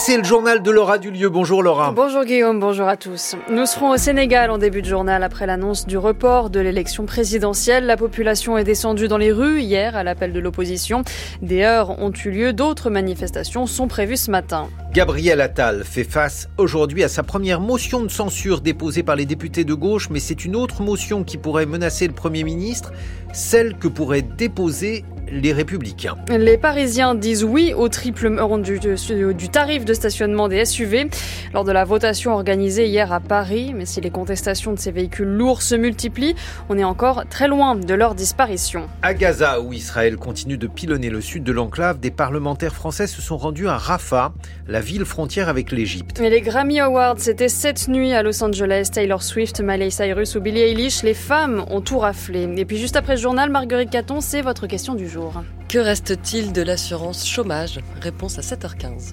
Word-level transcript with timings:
c'est 0.00 0.16
le 0.16 0.24
journal 0.24 0.62
de 0.62 0.70
Laura 0.70 0.96
Dulieu. 0.96 1.28
Bonjour 1.28 1.62
Laura. 1.62 1.92
Bonjour 1.92 2.24
Guillaume, 2.24 2.58
bonjour 2.58 2.88
à 2.88 2.96
tous. 2.96 3.36
Nous 3.50 3.66
serons 3.66 3.90
au 3.90 3.98
Sénégal 3.98 4.50
en 4.50 4.56
début 4.56 4.80
de 4.80 4.86
journal 4.86 5.22
après 5.22 5.44
l'annonce 5.44 5.86
du 5.86 5.98
report 5.98 6.48
de 6.48 6.58
l'élection 6.58 7.04
présidentielle. 7.04 7.84
La 7.84 7.98
population 7.98 8.56
est 8.56 8.64
descendue 8.64 9.08
dans 9.08 9.18
les 9.18 9.30
rues 9.30 9.60
hier 9.60 9.96
à 9.96 10.02
l'appel 10.02 10.32
de 10.32 10.40
l'opposition. 10.40 11.02
Des 11.42 11.62
heures 11.62 12.00
ont 12.00 12.12
eu 12.12 12.30
lieu, 12.30 12.52
d'autres 12.54 12.88
manifestations 12.88 13.66
sont 13.66 13.88
prévues 13.88 14.16
ce 14.16 14.30
matin. 14.30 14.68
Gabriel 14.92 15.40
Attal 15.40 15.84
fait 15.84 16.02
face 16.02 16.48
aujourd'hui 16.58 17.04
à 17.04 17.08
sa 17.08 17.22
première 17.22 17.60
motion 17.60 18.02
de 18.02 18.08
censure 18.08 18.60
déposée 18.60 19.04
par 19.04 19.14
les 19.14 19.24
députés 19.24 19.62
de 19.62 19.72
gauche, 19.72 20.10
mais 20.10 20.18
c'est 20.18 20.44
une 20.44 20.56
autre 20.56 20.82
motion 20.82 21.22
qui 21.22 21.38
pourrait 21.38 21.64
menacer 21.64 22.08
le 22.08 22.12
Premier 22.12 22.42
ministre, 22.42 22.90
celle 23.32 23.76
que 23.76 23.86
pourrait 23.86 24.22
déposer 24.22 25.04
les 25.30 25.52
républicains. 25.52 26.16
Les 26.28 26.58
Parisiens 26.58 27.14
disent 27.14 27.44
oui 27.44 27.72
au 27.74 27.88
triple 27.88 28.30
du, 28.62 29.34
du 29.34 29.48
tarif 29.48 29.84
de 29.84 29.94
stationnement 29.94 30.48
des 30.48 30.64
SUV 30.64 31.08
lors 31.54 31.64
de 31.64 31.72
la 31.72 31.84
votation 31.84 32.32
organisée 32.32 32.86
hier 32.86 33.12
à 33.12 33.20
Paris. 33.20 33.72
Mais 33.74 33.86
si 33.86 34.00
les 34.00 34.10
contestations 34.10 34.72
de 34.72 34.78
ces 34.78 34.90
véhicules 34.90 35.28
lourds 35.28 35.62
se 35.62 35.74
multiplient, 35.74 36.34
on 36.68 36.78
est 36.78 36.84
encore 36.84 37.24
très 37.28 37.48
loin 37.48 37.76
de 37.76 37.94
leur 37.94 38.14
disparition. 38.14 38.88
À 39.02 39.14
Gaza, 39.14 39.60
où 39.60 39.72
Israël 39.72 40.16
continue 40.16 40.58
de 40.58 40.66
pilonner 40.66 41.10
le 41.10 41.20
sud 41.20 41.44
de 41.44 41.52
l'enclave, 41.52 42.00
des 42.00 42.10
parlementaires 42.10 42.74
français 42.74 43.06
se 43.06 43.22
sont 43.22 43.36
rendus 43.36 43.68
à 43.68 43.76
Rafah, 43.76 44.32
la 44.66 44.79
ville 44.80 45.04
frontière 45.04 45.48
avec 45.48 45.72
l'Égypte. 45.72 46.20
Et 46.20 46.30
les 46.30 46.40
Grammy 46.40 46.80
Awards, 46.80 47.18
c'était 47.18 47.48
cette 47.48 47.88
nuit 47.88 48.12
à 48.12 48.22
Los 48.22 48.42
Angeles. 48.42 48.90
Taylor 48.92 49.22
Swift, 49.22 49.60
Miley 49.60 49.90
Cyrus 49.90 50.34
ou 50.34 50.40
Billie 50.40 50.60
Eilish, 50.60 51.02
les 51.02 51.14
femmes 51.14 51.64
ont 51.68 51.80
tout 51.80 51.98
raflé. 51.98 52.48
Et 52.56 52.64
puis 52.64 52.78
juste 52.78 52.96
après 52.96 53.16
le 53.16 53.20
journal, 53.20 53.50
Marguerite 53.50 53.90
Caton, 53.90 54.20
c'est 54.20 54.42
votre 54.42 54.66
question 54.66 54.94
du 54.94 55.08
jour. 55.08 55.42
Que 55.68 55.78
reste-t-il 55.78 56.52
de 56.52 56.62
l'assurance 56.62 57.26
chômage? 57.26 57.80
Réponse 58.00 58.38
à 58.38 58.42
7h15. 58.42 59.12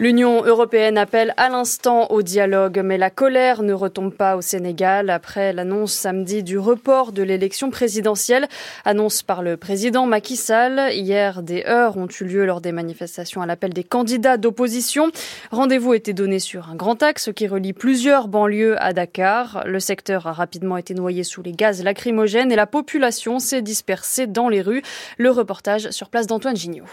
L'Union 0.00 0.44
européenne 0.44 0.96
appelle 0.96 1.34
à 1.36 1.48
l'instant 1.48 2.06
au 2.12 2.22
dialogue, 2.22 2.80
mais 2.84 2.98
la 2.98 3.10
colère 3.10 3.64
ne 3.64 3.72
retombe 3.72 4.14
pas 4.14 4.36
au 4.36 4.40
Sénégal 4.40 5.10
après 5.10 5.52
l'annonce 5.52 5.92
samedi 5.92 6.44
du 6.44 6.56
report 6.56 7.10
de 7.10 7.24
l'élection 7.24 7.70
présidentielle, 7.70 8.46
annonce 8.84 9.24
par 9.24 9.42
le 9.42 9.56
président 9.56 10.06
Macky 10.06 10.36
Sall. 10.36 10.92
Hier, 10.92 11.42
des 11.42 11.64
heures 11.64 11.96
ont 11.96 12.06
eu 12.06 12.24
lieu 12.24 12.46
lors 12.46 12.60
des 12.60 12.70
manifestations 12.70 13.42
à 13.42 13.46
l'appel 13.46 13.72
des 13.74 13.82
candidats 13.82 14.36
d'opposition. 14.36 15.10
Rendez-vous 15.50 15.94
était 15.94 16.12
donné 16.12 16.38
sur 16.38 16.70
un 16.70 16.76
grand 16.76 17.02
axe 17.02 17.30
qui 17.34 17.48
relie 17.48 17.72
plusieurs 17.72 18.28
banlieues 18.28 18.80
à 18.80 18.92
Dakar. 18.92 19.64
Le 19.66 19.80
secteur 19.80 20.28
a 20.28 20.32
rapidement 20.32 20.76
été 20.76 20.94
noyé 20.94 21.24
sous 21.24 21.42
les 21.42 21.52
gaz 21.52 21.82
lacrymogènes 21.82 22.52
et 22.52 22.56
la 22.56 22.66
population 22.66 23.40
s'est 23.40 23.62
dispersée 23.62 24.28
dans 24.28 24.48
les 24.48 24.62
rues. 24.62 24.82
Le 25.16 25.32
reportage 25.32 25.90
sur 25.90 26.08
place 26.08 26.28
d'Antoine 26.28 26.54
Gignot. 26.56 26.84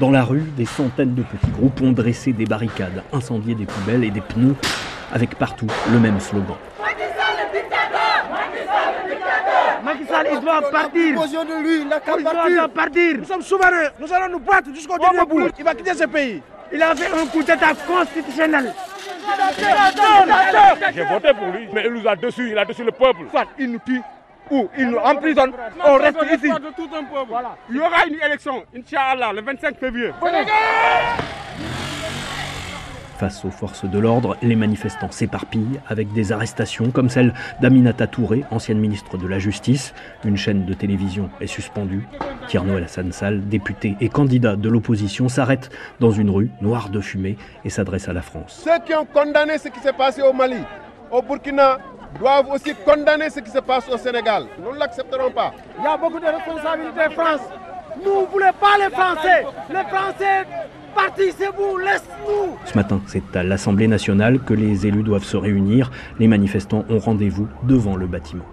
Dans 0.00 0.10
la 0.10 0.24
rue, 0.24 0.42
des 0.56 0.64
centaines 0.64 1.14
de 1.14 1.22
petits 1.22 1.52
groupes 1.52 1.80
ont 1.80 1.92
dressé 1.92 2.32
des 2.32 2.46
barricades, 2.46 3.02
incendié 3.12 3.54
des 3.54 3.64
poubelles 3.64 4.02
et 4.02 4.10
des 4.10 4.20
pneus, 4.20 4.56
avec 5.12 5.36
partout 5.36 5.68
le 5.92 6.00
même 6.00 6.18
slogan. 6.18 6.56
Macky 9.84 10.06
Sall, 10.06 10.26
il 10.32 10.40
doit 10.40 10.62
partir. 10.70 11.20
de 11.20 11.62
lui, 11.62 11.82
il, 11.82 12.54
doit 12.54 12.68
partir. 12.68 13.18
Nous 13.18 13.24
sommes 13.24 13.42
souverains, 13.42 13.90
nous 14.00 14.12
allons 14.12 14.32
nous 14.32 14.40
battre 14.40 14.74
jusqu'au 14.74 14.98
dernier 14.98 15.24
bout. 15.26 15.50
Il 15.58 15.64
va 15.64 15.74
quitter 15.74 15.94
ce 15.94 16.04
pays. 16.04 16.42
Il 16.72 16.82
a 16.82 16.94
fait 16.96 17.12
un 17.12 17.26
coup 17.26 17.42
d'état 17.42 17.74
constitutionnel. 17.86 18.72
J'ai 20.92 21.04
voté 21.04 21.32
pour 21.34 21.48
lui, 21.52 21.68
mais 21.72 21.84
il 21.86 21.92
nous 21.92 22.08
a 22.08 22.16
dessus, 22.16 22.50
il 22.50 22.58
a 22.58 22.64
dessus 22.64 22.82
le 22.82 22.90
peuple. 22.90 23.26
Soit 23.30 23.46
il 23.58 23.70
nous 23.70 23.80
tue, 23.86 24.00
ou 24.50 24.68
ils 24.78 24.88
nous 24.88 24.98
emprisonnent, 24.98 25.52
on 25.86 25.94
reste 25.96 26.18
ici. 26.32 26.52
Il 27.70 27.76
y 27.76 27.80
aura 27.80 28.06
une 28.06 28.20
élection, 28.24 28.64
Inch'Allah, 28.76 29.32
le 29.32 29.42
25 29.42 29.76
février. 29.78 30.10
Face 33.18 33.44
aux 33.44 33.50
forces 33.50 33.84
de 33.84 33.98
l'ordre, 33.98 34.36
les 34.42 34.56
manifestants 34.56 35.10
s'éparpillent 35.10 35.80
avec 35.86 36.12
des 36.12 36.32
arrestations 36.32 36.90
comme 36.90 37.08
celle 37.08 37.32
d'Aminata 37.60 38.08
Touré, 38.08 38.44
ancienne 38.50 38.78
ministre 38.78 39.16
de 39.16 39.28
la 39.28 39.38
Justice. 39.38 39.94
Une 40.24 40.36
chaîne 40.36 40.64
de 40.66 40.74
télévision 40.74 41.30
est 41.40 41.46
suspendue. 41.46 42.06
Tierno 42.48 42.76
Alassane 42.76 43.12
Sall, 43.12 43.48
député 43.48 43.96
et 44.00 44.08
candidat 44.08 44.56
de 44.56 44.68
l'opposition, 44.68 45.28
s'arrête 45.28 45.70
dans 46.00 46.10
une 46.10 46.28
rue 46.28 46.50
noire 46.60 46.88
de 46.88 47.00
fumée 47.00 47.36
et 47.64 47.70
s'adresse 47.70 48.08
à 48.08 48.12
la 48.12 48.22
France. 48.22 48.62
Ceux 48.64 48.84
qui 48.84 48.94
ont 48.94 49.06
condamné 49.06 49.58
ce 49.58 49.68
qui 49.68 49.78
s'est 49.78 49.92
passé 49.92 50.20
au 50.20 50.32
Mali, 50.32 50.58
au 51.12 51.22
Burkina, 51.22 51.78
doivent 52.18 52.50
aussi 52.50 52.74
condamner 52.84 53.30
ce 53.30 53.40
qui 53.40 53.50
se 53.50 53.58
passe 53.60 53.88
au 53.88 53.96
Sénégal. 53.98 54.46
Nous 54.62 54.72
ne 54.72 54.78
l'accepterons 54.78 55.30
pas. 55.30 55.52
Il 55.78 55.84
y 55.84 55.86
a 55.86 55.96
beaucoup 55.96 56.20
de 56.20 56.26
responsabilités 56.26 57.14
France. 57.14 57.40
Nous 58.04 58.22
ne 58.22 58.26
voulons 58.26 58.52
pas 58.60 58.76
les 58.78 58.90
Français. 58.90 59.46
Les 59.70 59.84
Français 59.88 60.44
vous 61.56 61.78
laisse-nous 61.78 62.56
Ce 62.64 62.74
matin, 62.74 63.00
c'est 63.06 63.36
à 63.36 63.42
l'Assemblée 63.42 63.88
nationale 63.88 64.40
que 64.40 64.54
les 64.54 64.86
élus 64.86 65.02
doivent 65.02 65.24
se 65.24 65.36
réunir. 65.36 65.90
Les 66.18 66.28
manifestants 66.28 66.84
ont 66.88 66.98
rendez-vous 66.98 67.48
devant 67.64 67.96
le 67.96 68.06
bâtiment. 68.06 68.44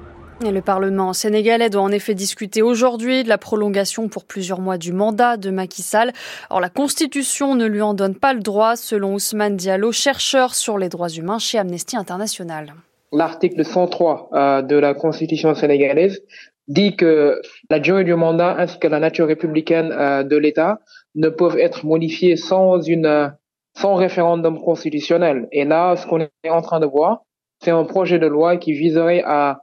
Et 0.44 0.52
le 0.52 0.62
Parlement 0.62 1.14
sénégalais 1.14 1.70
doit 1.70 1.84
en 1.84 1.92
effet 1.92 2.16
discuter 2.16 2.64
aujourd'hui 2.64 3.24
de 3.24 3.30
la 3.30 3.38
prolongation 3.38 4.10
pour 4.10 4.26
plusieurs 4.26 4.60
mois 4.60 4.80
du 4.80 4.92
mandat 4.92 5.38
de 5.38 5.52
Macky 5.52 5.84
Sall. 5.84 6.14
Or, 6.50 6.60
la 6.62 6.70
Constitution 6.70 7.54
ne 7.54 7.68
lui 7.68 7.82
en 7.82 7.94
donne 7.94 8.16
pas 8.16 8.34
le 8.34 8.40
droit, 8.40 8.76
selon 8.76 9.14
Ousmane 9.14 9.56
Diallo, 9.56 9.92
chercheur 9.92 10.56
sur 10.56 10.80
les 10.80 10.90
droits 10.90 11.10
humains 11.10 11.38
chez 11.40 11.60
Amnesty 11.60 11.96
International 11.96 12.74
l'article 13.12 13.64
103 13.66 14.30
euh, 14.34 14.62
de 14.62 14.76
la 14.76 14.94
Constitution 14.94 15.54
sénégalaise 15.54 16.22
dit 16.68 16.96
que 16.96 17.42
la 17.70 17.80
durée 17.80 18.04
du 18.04 18.16
mandat 18.16 18.56
ainsi 18.58 18.80
que 18.80 18.88
la 18.88 19.00
nature 19.00 19.28
républicaine 19.28 19.92
euh, 19.92 20.24
de 20.24 20.38
l'État 20.38 20.80
ne 21.16 21.30
peuvent 21.30 21.58
être 21.58 21.86
modifiées 21.86 22.38
sans 22.38 22.82
une 22.82 23.34
sans 23.74 23.96
référendum 23.96 24.60
constitutionnel. 24.62 25.48
Et 25.54 25.64
là, 25.64 25.96
ce 25.96 26.06
qu'on 26.06 26.20
est 26.20 26.50
en 26.50 26.62
train 26.62 26.82
de 26.82 26.86
voir, 26.86 27.22
c'est 27.60 27.72
un 27.72 27.86
projet 27.86 28.20
de 28.20 28.28
loi 28.28 28.58
qui 28.58 28.74
viserait 28.74 29.24
à 29.26 29.62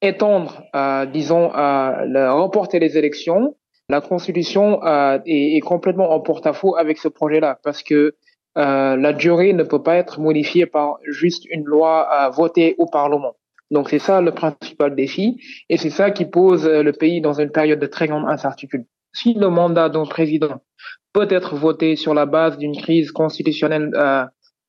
étendre, 0.00 0.62
euh, 0.76 1.06
disons, 1.06 1.50
à 1.52 2.04
reporter 2.34 2.78
les 2.78 2.96
élections. 2.96 3.56
La 3.88 4.00
Constitution 4.00 4.80
est, 4.84 5.22
est, 5.26 5.60
complètement 5.60 6.12
en 6.12 6.20
porte-à-faux 6.20 6.76
avec 6.76 6.98
ce 6.98 7.08
projet-là 7.08 7.58
parce 7.64 7.82
que 7.82 8.14
euh, 8.58 8.96
la 8.96 9.12
durée 9.12 9.52
ne 9.52 9.62
peut 9.62 9.82
pas 9.82 9.96
être 9.96 10.20
modifiée 10.20 10.66
par 10.66 10.98
juste 11.06 11.44
une 11.50 11.64
loi 11.64 12.08
euh, 12.12 12.28
votée 12.30 12.74
au 12.78 12.86
Parlement. 12.86 13.36
Donc 13.70 13.90
c'est 13.90 13.98
ça 13.98 14.20
le 14.20 14.32
principal 14.32 14.94
défi 14.94 15.40
et 15.68 15.76
c'est 15.76 15.90
ça 15.90 16.10
qui 16.10 16.24
pose 16.24 16.66
euh, 16.66 16.82
le 16.82 16.92
pays 16.92 17.20
dans 17.20 17.34
une 17.34 17.50
période 17.50 17.78
de 17.78 17.86
très 17.86 18.08
grande 18.08 18.28
incertitude. 18.28 18.84
Si 19.12 19.34
le 19.34 19.48
mandat 19.48 19.88
d'un 19.88 20.06
président 20.06 20.60
peut 21.12 21.28
être 21.30 21.54
voté 21.54 21.96
sur 21.96 22.14
la 22.14 22.26
base 22.26 22.58
d'une 22.58 22.76
crise 22.76 23.12
constitutionnelle 23.12 23.90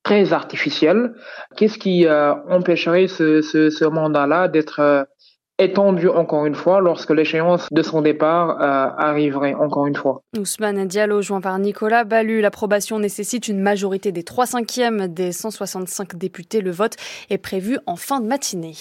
très 0.02 0.32
artificielle, 0.32 1.12
qu'est-ce 1.56 1.78
qui 1.78 2.08
empêcherait 2.08 3.06
ce, 3.06 3.42
ce, 3.42 3.68
ce 3.68 3.84
mandat-là 3.84 4.48
d'être 4.48 5.06
étendu 5.60 6.08
encore 6.08 6.46
une 6.46 6.54
fois 6.54 6.80
lorsque 6.80 7.10
l'échéance 7.10 7.68
de 7.70 7.82
son 7.82 8.02
départ 8.02 8.60
euh, 8.60 8.90
arriverait 8.98 9.54
encore 9.54 9.86
une 9.86 9.94
fois. 9.94 10.22
Ousmane 10.38 10.86
Diallo, 10.86 11.22
joint 11.22 11.40
par 11.40 11.58
Nicolas 11.58 12.04
Ballu, 12.04 12.40
l'approbation 12.40 12.98
nécessite 12.98 13.48
une 13.48 13.60
majorité 13.60 14.12
des 14.12 14.22
3 14.22 14.46
cinquièmes 14.46 15.06
des 15.08 15.32
165 15.32 16.16
députés. 16.16 16.60
Le 16.60 16.70
vote 16.70 16.96
est 17.28 17.38
prévu 17.38 17.78
en 17.86 17.96
fin 17.96 18.20
de 18.20 18.26
matinée. 18.26 18.74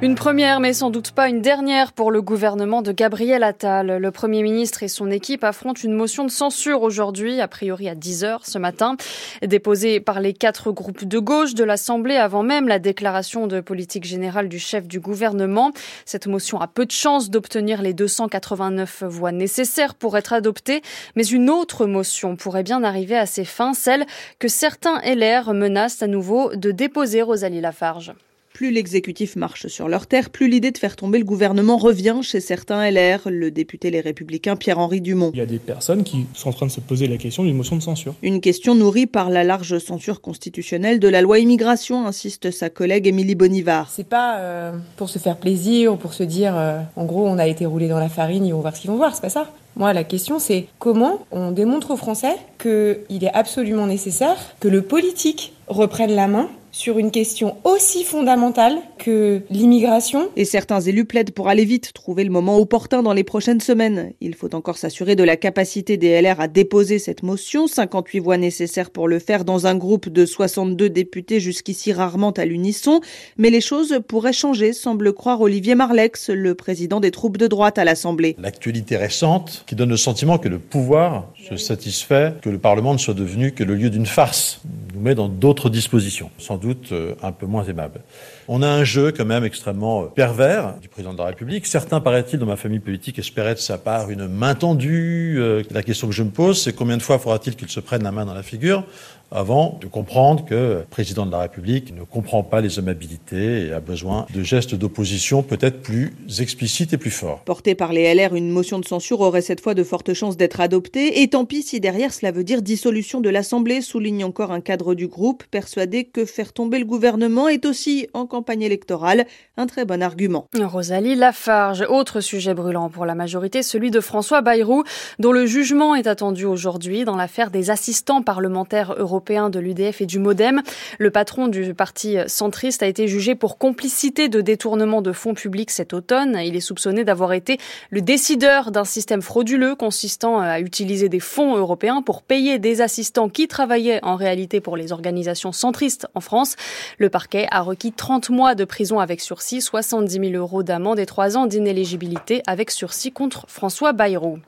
Une 0.00 0.14
première, 0.14 0.60
mais 0.60 0.74
sans 0.74 0.90
doute 0.90 1.10
pas 1.10 1.28
une 1.28 1.42
dernière 1.42 1.92
pour 1.92 2.12
le 2.12 2.22
gouvernement 2.22 2.82
de 2.82 2.92
Gabriel 2.92 3.42
Attal. 3.42 3.98
Le 3.98 4.10
Premier 4.12 4.44
ministre 4.44 4.84
et 4.84 4.88
son 4.88 5.10
équipe 5.10 5.42
affrontent 5.42 5.80
une 5.82 5.92
motion 5.92 6.24
de 6.24 6.30
censure 6.30 6.82
aujourd'hui, 6.82 7.40
a 7.40 7.48
priori 7.48 7.88
à 7.88 7.96
10 7.96 8.22
heures 8.22 8.46
ce 8.46 8.58
matin, 8.58 8.96
déposée 9.42 9.98
par 9.98 10.20
les 10.20 10.34
quatre 10.34 10.70
groupes 10.70 11.04
de 11.04 11.18
gauche 11.18 11.54
de 11.54 11.64
l'Assemblée 11.64 12.14
avant 12.14 12.44
même 12.44 12.68
la 12.68 12.78
déclaration 12.78 13.48
de 13.48 13.60
politique 13.60 14.04
générale 14.04 14.48
du 14.48 14.60
chef 14.60 14.86
du 14.86 15.00
gouvernement. 15.00 15.72
Cette 16.04 16.28
motion 16.28 16.60
a 16.60 16.68
peu 16.68 16.86
de 16.86 16.92
chances 16.92 17.28
d'obtenir 17.28 17.82
les 17.82 17.92
289 17.92 19.02
voix 19.02 19.32
nécessaires 19.32 19.96
pour 19.96 20.16
être 20.16 20.32
adoptée, 20.32 20.80
mais 21.16 21.26
une 21.26 21.50
autre 21.50 21.86
motion 21.86 22.36
pourrait 22.36 22.62
bien 22.62 22.84
arriver 22.84 23.16
à 23.16 23.26
ses 23.26 23.44
fins, 23.44 23.74
celle 23.74 24.06
que 24.38 24.46
certains 24.46 25.00
LR 25.00 25.52
menacent 25.54 26.04
à 26.04 26.06
nouveau 26.06 26.54
de 26.54 26.70
déposer 26.70 27.20
Rosalie 27.20 27.60
Lafarge. 27.60 28.14
Plus 28.58 28.72
l'exécutif 28.72 29.36
marche 29.36 29.68
sur 29.68 29.86
leur 29.86 30.08
terre, 30.08 30.30
plus 30.30 30.48
l'idée 30.48 30.72
de 30.72 30.78
faire 30.78 30.96
tomber 30.96 31.20
le 31.20 31.24
gouvernement 31.24 31.76
revient 31.76 32.16
chez 32.22 32.40
certains 32.40 32.90
LR, 32.90 33.20
le 33.26 33.52
député 33.52 33.92
Les 33.92 34.00
Républicains 34.00 34.56
Pierre-Henri 34.56 35.00
Dumont. 35.00 35.30
Il 35.32 35.38
y 35.38 35.42
a 35.42 35.46
des 35.46 35.60
personnes 35.60 36.02
qui 36.02 36.26
sont 36.34 36.48
en 36.48 36.52
train 36.52 36.66
de 36.66 36.72
se 36.72 36.80
poser 36.80 37.06
la 37.06 37.18
question 37.18 37.44
d'une 37.44 37.56
motion 37.56 37.76
de 37.76 37.82
censure. 37.82 38.16
Une 38.20 38.40
question 38.40 38.74
nourrie 38.74 39.06
par 39.06 39.30
la 39.30 39.44
large 39.44 39.78
censure 39.78 40.20
constitutionnelle 40.20 40.98
de 40.98 41.06
la 41.06 41.22
loi 41.22 41.38
immigration, 41.38 42.04
insiste 42.04 42.50
sa 42.50 42.68
collègue 42.68 43.06
Émilie 43.06 43.36
Bonivard. 43.36 43.90
C'est 43.92 44.08
pas 44.08 44.38
euh, 44.38 44.72
pour 44.96 45.08
se 45.08 45.20
faire 45.20 45.36
plaisir 45.36 45.92
ou 45.92 45.96
pour 45.96 46.12
se 46.12 46.24
dire, 46.24 46.56
euh, 46.56 46.80
en 46.96 47.04
gros, 47.04 47.28
on 47.28 47.38
a 47.38 47.46
été 47.46 47.64
roulé 47.64 47.86
dans 47.86 48.00
la 48.00 48.08
farine, 48.08 48.44
ils 48.44 48.52
vont 48.52 48.60
voir 48.60 48.74
ce 48.74 48.80
qu'ils 48.80 48.90
vont 48.90 48.96
voir, 48.96 49.14
c'est 49.14 49.22
pas 49.22 49.28
ça. 49.28 49.52
Moi, 49.76 49.92
la 49.92 50.02
question, 50.02 50.40
c'est 50.40 50.66
comment 50.80 51.20
on 51.30 51.52
démontre 51.52 51.92
aux 51.92 51.96
Français 51.96 52.34
qu'il 52.60 53.22
est 53.22 53.32
absolument 53.32 53.86
nécessaire 53.86 54.36
que 54.58 54.66
le 54.66 54.82
politique 54.82 55.52
reprenne 55.68 56.10
la 56.10 56.26
main 56.26 56.48
sur 56.70 56.98
une 56.98 57.10
question 57.10 57.56
aussi 57.64 58.04
fondamentale 58.04 58.78
que 58.98 59.42
l'immigration. 59.50 60.28
Et 60.36 60.44
certains 60.44 60.80
élus 60.80 61.04
plaident 61.04 61.30
pour 61.30 61.48
aller 61.48 61.64
vite, 61.64 61.92
trouver 61.92 62.24
le 62.24 62.30
moment 62.30 62.58
opportun 62.58 63.02
dans 63.02 63.12
les 63.12 63.24
prochaines 63.24 63.60
semaines. 63.60 64.12
Il 64.20 64.34
faut 64.34 64.54
encore 64.54 64.76
s'assurer 64.76 65.16
de 65.16 65.24
la 65.24 65.36
capacité 65.36 65.96
des 65.96 66.20
LR 66.20 66.40
à 66.40 66.48
déposer 66.48 66.98
cette 66.98 67.22
motion, 67.22 67.66
58 67.66 68.18
voix 68.20 68.36
nécessaires 68.36 68.90
pour 68.90 69.08
le 69.08 69.18
faire 69.18 69.44
dans 69.44 69.66
un 69.66 69.74
groupe 69.74 70.08
de 70.08 70.26
62 70.26 70.90
députés 70.90 71.40
jusqu'ici 71.40 71.92
rarement 71.92 72.30
à 72.32 72.44
l'unisson. 72.44 73.00
Mais 73.36 73.50
les 73.50 73.60
choses 73.60 74.00
pourraient 74.06 74.32
changer, 74.32 74.72
semble 74.72 75.12
croire 75.12 75.40
Olivier 75.40 75.74
Marlex, 75.74 76.30
le 76.30 76.54
président 76.54 77.00
des 77.00 77.10
troupes 77.10 77.36
de 77.36 77.46
droite 77.46 77.78
à 77.78 77.84
l'Assemblée. 77.84 78.36
L'actualité 78.38 78.96
récente 78.96 79.64
qui 79.66 79.74
donne 79.74 79.90
le 79.90 79.96
sentiment 79.96 80.38
que 80.38 80.48
le 80.48 80.58
pouvoir 80.58 81.32
se 81.48 81.56
satisfait 81.56 82.34
que 82.42 82.50
le 82.50 82.58
Parlement 82.58 82.92
ne 82.92 82.98
soit 82.98 83.14
devenu 83.14 83.52
que 83.52 83.64
le 83.64 83.74
lieu 83.74 83.90
d'une 83.90 84.06
farce, 84.06 84.60
nous 84.94 85.00
met 85.00 85.14
dans 85.14 85.28
d'autres 85.28 85.70
dispositions, 85.70 86.30
sans 86.38 86.56
doute 86.56 86.67
euh, 86.92 87.14
un 87.22 87.32
peu 87.32 87.46
moins 87.46 87.64
aimables. 87.64 88.00
On 88.48 88.62
a 88.62 88.68
un 88.68 88.84
jeu 88.84 89.12
quand 89.12 89.24
même 89.24 89.44
extrêmement 89.44 90.02
euh, 90.02 90.06
pervers 90.06 90.74
du 90.80 90.88
président 90.88 91.12
de 91.12 91.18
la 91.18 91.26
République. 91.26 91.66
Certains, 91.66 92.00
paraît-il, 92.00 92.38
dans 92.38 92.46
ma 92.46 92.56
famille 92.56 92.78
politique, 92.80 93.18
espéraient 93.18 93.54
de 93.54 93.60
sa 93.60 93.78
part 93.78 94.10
une 94.10 94.26
main 94.26 94.54
tendue. 94.54 95.36
Euh, 95.38 95.62
la 95.70 95.82
question 95.82 96.06
que 96.08 96.14
je 96.14 96.22
me 96.22 96.30
pose, 96.30 96.62
c'est 96.62 96.72
combien 96.72 96.96
de 96.96 97.02
fois 97.02 97.18
faudra-t-il 97.18 97.56
qu'il 97.56 97.68
se 97.68 97.80
prenne 97.80 98.02
la 98.02 98.12
main 98.12 98.24
dans 98.24 98.34
la 98.34 98.42
figure? 98.42 98.84
Avant 99.30 99.78
de 99.80 99.86
comprendre 99.86 100.44
que 100.44 100.54
le 100.54 100.86
président 100.88 101.26
de 101.26 101.30
la 101.30 101.40
République 101.40 101.94
ne 101.94 102.02
comprend 102.02 102.42
pas 102.42 102.60
les 102.60 102.78
hommes 102.78 102.88
habilités 102.88 103.66
et 103.66 103.72
a 103.72 103.80
besoin 103.80 104.26
de 104.34 104.42
gestes 104.42 104.74
d'opposition 104.74 105.42
peut-être 105.42 105.82
plus 105.82 106.14
explicites 106.40 106.92
et 106.92 106.98
plus 106.98 107.10
forts. 107.10 107.40
Portée 107.44 107.74
par 107.74 107.92
les 107.92 108.14
LR, 108.14 108.34
une 108.34 108.50
motion 108.50 108.78
de 108.78 108.84
censure 108.84 109.20
aurait 109.20 109.42
cette 109.42 109.60
fois 109.60 109.74
de 109.74 109.84
fortes 109.84 110.14
chances 110.14 110.36
d'être 110.36 110.60
adoptée. 110.60 111.22
Et 111.22 111.28
tant 111.28 111.44
pis 111.44 111.62
si 111.62 111.80
derrière 111.80 112.12
cela 112.12 112.32
veut 112.32 112.44
dire 112.44 112.62
dissolution 112.62 113.20
de 113.20 113.28
l'Assemblée, 113.28 113.82
souligne 113.82 114.24
encore 114.24 114.52
un 114.52 114.60
cadre 114.60 114.94
du 114.94 115.08
groupe, 115.08 115.44
persuadé 115.50 116.04
que 116.04 116.24
faire 116.24 116.52
tomber 116.52 116.78
le 116.78 116.86
gouvernement 116.86 117.48
est 117.48 117.66
aussi, 117.66 118.08
en 118.14 118.26
campagne 118.26 118.62
électorale, 118.62 119.26
un 119.56 119.66
très 119.66 119.84
bon 119.84 120.02
argument. 120.02 120.46
Rosalie 120.58 121.14
Lafarge, 121.14 121.84
autre 121.88 122.20
sujet 122.20 122.54
brûlant 122.54 122.88
pour 122.88 123.04
la 123.04 123.14
majorité, 123.14 123.62
celui 123.62 123.90
de 123.90 124.00
François 124.00 124.40
Bayrou, 124.40 124.84
dont 125.18 125.32
le 125.32 125.46
jugement 125.46 125.94
est 125.94 126.06
attendu 126.06 126.46
aujourd'hui 126.46 127.04
dans 127.04 127.16
l'affaire 127.16 127.50
des 127.50 127.70
assistants 127.70 128.22
parlementaires 128.22 128.94
européens 128.96 129.17
européen 129.18 129.50
de 129.50 129.58
l'UDF 129.58 130.00
et 130.00 130.06
du 130.06 130.20
Modem. 130.20 130.62
Le 130.98 131.10
patron 131.10 131.48
du 131.48 131.74
parti 131.74 132.18
centriste 132.28 132.84
a 132.84 132.86
été 132.86 133.08
jugé 133.08 133.34
pour 133.34 133.58
complicité 133.58 134.28
de 134.28 134.40
détournement 134.40 135.02
de 135.02 135.10
fonds 135.10 135.34
publics 135.34 135.72
cet 135.72 135.92
automne. 135.92 136.38
Il 136.44 136.54
est 136.54 136.60
soupçonné 136.60 137.02
d'avoir 137.02 137.32
été 137.32 137.58
le 137.90 138.00
décideur 138.00 138.70
d'un 138.70 138.84
système 138.84 139.20
frauduleux 139.20 139.74
consistant 139.74 140.38
à 140.38 140.60
utiliser 140.60 141.08
des 141.08 141.18
fonds 141.18 141.56
européens 141.56 142.00
pour 142.00 142.22
payer 142.22 142.60
des 142.60 142.80
assistants 142.80 143.28
qui 143.28 143.48
travaillaient 143.48 143.98
en 144.04 144.14
réalité 144.14 144.60
pour 144.60 144.76
les 144.76 144.92
organisations 144.92 145.50
centristes 145.50 146.06
en 146.14 146.20
France. 146.20 146.54
Le 146.98 147.10
parquet 147.10 147.48
a 147.50 147.62
requis 147.62 147.90
30 147.90 148.30
mois 148.30 148.54
de 148.54 148.64
prison 148.64 149.00
avec 149.00 149.20
sursis, 149.20 149.60
70 149.60 150.30
000 150.30 150.32
euros 150.34 150.62
d'amende 150.62 151.00
et 151.00 151.06
3 151.06 151.36
ans 151.36 151.46
d'inéligibilité 151.46 152.40
avec 152.46 152.70
sursis 152.70 153.10
contre 153.10 153.46
François 153.48 153.92
Bayrou. 153.92 154.38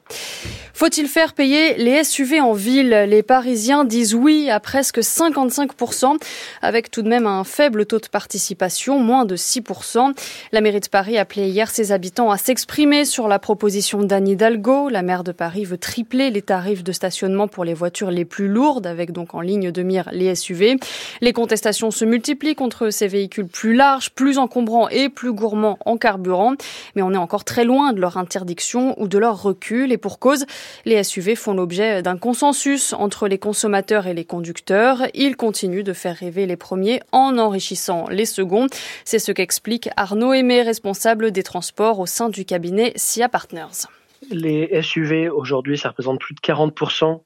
Faut-il 0.81 1.09
faire 1.09 1.35
payer 1.35 1.75
les 1.77 2.03
SUV 2.05 2.41
en 2.41 2.55
ville? 2.55 3.05
Les 3.07 3.23
Parisiens 3.23 3.85
disent 3.85 4.15
oui 4.15 4.49
à 4.49 4.61
presque 4.61 5.01
55%, 5.01 6.17
avec 6.63 6.91
tout 6.91 7.03
de 7.03 7.09
même 7.11 7.27
un 7.27 7.45
faible 7.45 7.85
taux 7.85 7.99
de 7.99 8.07
participation, 8.07 8.99
moins 8.99 9.27
de 9.27 9.37
6%. 9.37 10.15
La 10.53 10.63
mairie 10.63 10.81
de 10.81 10.89
Paris 10.89 11.19
appelait 11.19 11.51
hier 11.51 11.71
ses 11.71 11.93
habitants 11.93 12.31
à 12.31 12.39
s'exprimer 12.39 13.05
sur 13.05 13.29
la 13.29 13.39
proposition 13.39 14.03
d'Anne 14.03 14.27
Hidalgo. 14.27 14.89
La 14.89 15.03
maire 15.03 15.23
de 15.23 15.33
Paris 15.33 15.67
veut 15.67 15.77
tripler 15.77 16.31
les 16.31 16.41
tarifs 16.41 16.83
de 16.83 16.93
stationnement 16.93 17.47
pour 17.47 17.67
les 17.67 17.75
voitures 17.75 18.11
les 18.11 18.25
plus 18.25 18.49
lourdes, 18.49 18.87
avec 18.87 19.13
donc 19.13 19.35
en 19.35 19.43
ligne 19.43 19.71
de 19.71 19.83
mire 19.83 20.09
les 20.13 20.35
SUV. 20.35 20.77
Les 21.21 21.35
contestations 21.35 21.91
se 21.91 22.07
multiplient 22.07 22.55
contre 22.55 22.89
ces 22.89 23.07
véhicules 23.07 23.49
plus 23.49 23.75
larges, 23.75 24.13
plus 24.13 24.39
encombrants 24.39 24.89
et 24.89 25.11
plus 25.11 25.35
gourmands 25.35 25.77
en 25.85 25.99
carburant. 25.99 26.55
Mais 26.97 27.03
on 27.03 27.13
est 27.13 27.19
encore 27.19 27.45
très 27.45 27.65
loin 27.65 27.93
de 27.93 28.01
leur 28.01 28.17
interdiction 28.17 28.99
ou 28.99 29.09
de 29.09 29.19
leur 29.19 29.43
recul. 29.43 29.93
Et 29.93 29.99
pour 29.99 30.19
cause, 30.19 30.47
les 30.85 31.03
SUV 31.03 31.35
font 31.35 31.55
l'objet 31.55 32.03
d'un 32.03 32.17
consensus 32.17 32.93
entre 32.93 33.29
les 33.29 33.39
consommateurs 33.39 34.07
et 34.07 34.15
les 34.15 34.25
conducteurs. 34.25 35.03
Ils 35.15 35.37
continuent 35.37 35.85
de 35.85 35.93
faire 35.93 36.17
rêver 36.17 36.47
les 36.47 36.57
premiers 36.57 37.01
en 37.13 37.39
enrichissant 37.39 38.07
les 38.09 38.27
seconds. 38.27 38.67
C'est 39.05 39.19
ce 39.19 39.33
qu'explique 39.33 39.89
Arnaud 39.97 40.33
Aimé, 40.33 40.63
responsable 40.63 41.31
des 41.31 41.43
transports 41.43 42.01
au 42.01 42.07
sein 42.07 42.29
du 42.29 42.45
cabinet 42.45 42.93
SIA 42.97 43.29
Partners. 43.29 43.87
Les 44.29 44.83
SUV, 44.83 45.31
aujourd'hui, 45.31 45.79
ça 45.79 45.89
représente 45.89 46.21
plus 46.21 46.35
de 46.35 46.41
40% 46.41 47.23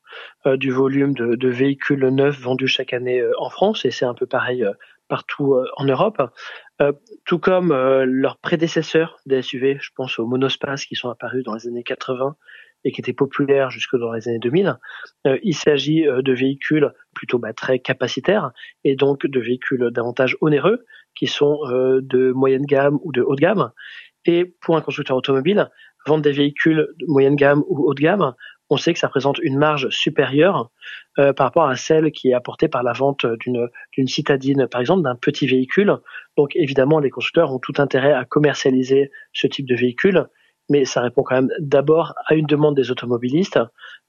euh, 0.46 0.56
du 0.56 0.70
volume 0.70 1.12
de, 1.12 1.49
véhicules 1.49 2.06
neufs 2.08 2.41
vendus 2.41 2.69
chaque 2.69 2.93
année 2.93 3.20
euh, 3.20 3.32
en 3.38 3.50
France, 3.50 3.85
et 3.85 3.91
c'est 3.91 4.05
un 4.05 4.14
peu 4.14 4.26
pareil 4.26 4.62
euh, 4.64 4.73
partout 5.08 5.55
en 5.76 5.85
Europe. 5.85 6.23
tout 7.26 7.38
comme 7.38 7.75
leurs 7.75 8.38
prédécesseurs 8.38 9.19
des 9.26 9.43
SUV, 9.43 9.76
je 9.79 9.91
pense 9.94 10.19
aux 10.19 10.26
monospaces 10.26 10.87
qui 10.87 10.96
sont 10.96 11.11
apparus 11.11 11.44
dans 11.44 11.55
les 11.55 11.67
années 11.67 11.82
80 11.82 12.37
et 12.85 12.93
qui 12.93 13.01
étaient 13.01 13.13
populaires 13.13 13.71
jusque 13.71 13.97
dans 13.97 14.13
les 14.13 14.29
années 14.29 14.39
2000. 14.39 14.79
Euh, 15.27 15.39
il 15.43 15.55
s'agit 15.55 16.07
euh, 16.07 16.23
de 16.23 16.33
véhicules 16.33 16.93
plutôt 17.15 17.39
bah, 17.39 17.53
très 17.53 17.79
capacitaires 17.79 18.53
et 18.85 18.95
donc 18.97 19.27
de 19.27 19.41
véhicules 19.41 19.91
davantage 19.91 20.37
onéreux 20.41 20.85
qui 21.15 21.27
sont 21.27 21.59
euh, 21.65 22.01
de 22.03 22.33
moyenne 22.33 22.67
gamme 22.67 22.99
ou 23.03 23.13
de 23.13 23.23
haut 23.23 23.37
de 23.37 23.41
gamme. 23.41 23.71
Et 24.27 24.45
pour 24.61 24.77
un 24.77 24.81
constructeur 24.81 25.17
automobile, 25.17 25.71
vendre 26.07 26.23
des 26.23 26.33
véhicules 26.33 26.89
de 26.99 27.07
moyenne 27.09 27.37
gamme 27.37 27.63
ou 27.69 27.85
haut 27.85 27.95
de 27.95 28.01
gamme, 28.01 28.35
on 28.71 28.79
sait 28.79 28.95
que 28.95 28.99
ça 28.99 29.09
présente 29.09 29.39
une 29.41 29.59
marge 29.59 29.91
supérieure 29.91 30.71
par 31.17 31.35
rapport 31.37 31.69
à 31.69 31.77
celle 31.77 32.11
qui 32.13 32.31
est 32.31 32.35
apportée 32.35 32.67
par 32.67 32.83
la 32.83 32.95
vente 32.95 33.27
d'une 33.41 33.69
d'une 33.93 34.09
citadine, 34.09 34.67
par 34.67 34.81
exemple, 34.81 35.03
d'un 35.03 35.15
petit 35.15 35.47
véhicule. 35.47 35.99
Donc 36.39 36.57
évidemment, 36.57 36.99
les 36.99 37.11
constructeurs 37.11 37.53
ont 37.53 37.59
tout 37.59 37.75
intérêt 37.77 38.15
à 38.15 38.25
commercialiser 38.25 39.11
ce 39.35 39.47
type 39.47 39.67
de 39.67 39.77
véhicule 39.77 40.27
mais 40.71 40.85
ça 40.85 41.01
répond 41.01 41.23
quand 41.23 41.35
même 41.35 41.51
d'abord 41.59 42.15
à 42.27 42.35
une 42.35 42.47
demande 42.47 42.77
des 42.77 42.91
automobilistes 42.91 43.59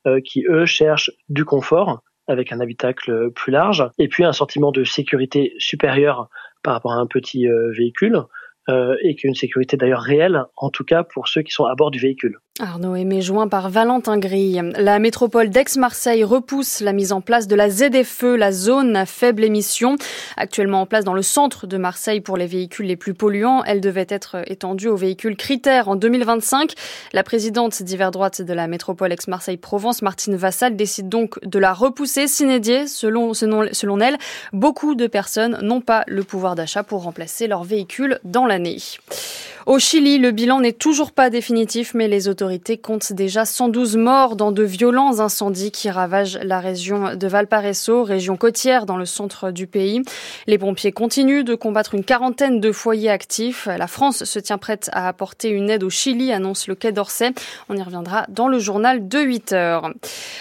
euh, 0.07 0.19
qui, 0.22 0.46
eux, 0.48 0.66
cherchent 0.66 1.12
du 1.30 1.46
confort 1.46 2.02
avec 2.28 2.52
un 2.52 2.60
habitacle 2.60 3.31
plus 3.31 3.52
large, 3.52 3.88
et 4.00 4.07
puis 4.07 4.24
un 4.24 4.34
sentiment 4.34 4.72
de 4.72 4.84
sécurité 4.84 5.54
supérieure 5.60 6.30
par 6.63 6.74
rapport 6.74 6.94
à 6.94 6.96
un 6.96 7.06
petit 7.06 7.48
euh, 7.48 7.72
véhicule, 7.72 8.24
euh, 8.68 8.96
et 9.02 9.16
qui 9.16 9.28
une 9.28 9.36
sécurité 9.36 9.78
d'ailleurs 9.78 10.02
réelle, 10.02 10.44
en 10.56 10.72
tout 10.72 10.84
cas 10.84 11.04
pour 11.04 11.28
ceux 11.28 11.44
qui 11.44 11.52
sont 11.52 11.66
à 11.66 11.75
bord 11.75 11.92
du 11.92 12.00
véhicule. 12.00 12.40
Arnaud 12.62 12.96
Aimé 12.96 13.22
joint 13.22 13.50
par 13.50 13.69
Valentin 13.69 14.18
Grille. 14.18 14.72
La 14.78 14.98
métropole 14.98 15.50
d'Aix-Marseille 15.50 16.24
repousse 16.24 16.80
la 16.80 16.94
mise 16.94 17.12
en 17.12 17.19
place 17.19 17.48
de 17.48 17.56
la 17.56 17.69
ZFE, 17.69 18.38
la 18.38 18.54
zone 18.54 18.96
à 18.96 19.06
faible 19.06 19.44
émission. 19.44 19.98
Actuellement 20.38 20.80
en 20.80 20.86
place 20.86 21.04
dans 21.04 21.13
le 21.13 21.22
centre 21.22 21.68
de 21.68 21.75
Marseille 21.75 22.22
pour 22.22 22.38
les 22.38 22.48
véhicules 22.48 22.86
les 22.86 22.96
plus 22.96 23.13
polluants, 23.13 23.66
elle 23.66 23.81
devait 23.81 24.07
être 24.07 24.38
étendue 24.50 24.88
aux 24.88 24.96
véhicules 24.96 25.36
critères 25.36 25.90
en 25.90 25.98
2025. 25.98 26.71
La 27.12 27.24
présidente 27.24 27.83
d'hiver 27.83 28.12
droite 28.12 28.42
de 28.42 28.54
la 28.54 28.68
métropole 28.68 29.12
Aix-Marseille-Provence, 29.12 30.02
Martine 30.02 30.38
Vassal, 30.38 30.78
décide 30.78 31.09
donc 31.09 31.45
de 31.45 31.59
la 31.59 31.74
repousser 31.74 32.26
s'inédier. 32.28 32.88
Selon, 32.88 33.33
selon 33.33 34.00
elle, 34.00 34.18
beaucoup 34.54 34.95
de 34.95 35.07
personnes 35.07 35.59
n'ont 35.62 35.81
pas 35.81 36.06
le 36.07 36.24
pouvoir 36.24 36.56
d'achat 36.56 36.83
pour 36.83 37.04
remplacer 37.04 37.47
leurs 37.47 37.66
véhicules 37.66 38.18
dans 38.24 38.45
l'année. 38.45 38.78
Au 39.66 39.80
Chili, 39.80 40.19
le 40.19 40.30
bilan 40.30 40.59
n'est 40.59 40.74
toujours 40.74 41.12
pas 41.12 41.31
définitif, 41.31 41.95
mais 41.95 42.07
les 42.07 42.28
autorités 42.28 42.44
comptent 42.81 43.14
déjà 43.14 43.45
112 43.45 43.97
morts 43.97 44.35
dans 44.35 44.52
de 44.52 44.64
violents 44.64 45.19
incendies 45.19 45.71
qui 45.71 45.90
ravagent 45.90 46.40
la 46.42 46.59
région 46.59 47.16
de 47.16 47.28
Valparaiso, 47.28 48.04
région 48.04 48.37
côtière 48.37 48.85
dans 48.85 48.97
le 48.97 49.06
centre 49.06 49.52
du 49.52 49.68
pays. 49.68 50.02
Les 50.47 50.57
pompiers 50.57 50.92
continuent 50.92 51.44
de 51.44 51.56
combattre 51.56 51.95
une 51.95 52.04
quarantaine 52.04 52.59
de 52.59 52.71
foyers 52.71 53.09
actifs. 53.09 53.68
La 53.68 53.87
France 53.87 54.23
se 54.23 54.40
tient 54.40 54.57
prête 54.57 54.90
à 54.94 55.07
apporter 55.07 55.49
une 55.49 55.69
aide 55.69 55.83
au 55.83 55.90
Chili, 55.90 56.31
annonce 56.31 56.68
le 56.68 56.75
Quai 56.75 56.92
d'Orsay. 56.92 57.33
On 57.69 57.75
y 57.75 57.81
reviendra 57.81 58.25
dans 58.30 58.47
le 58.47 58.59
journal 58.59 59.07
de 59.07 59.19
8 59.19 59.54
heures. 59.54 59.92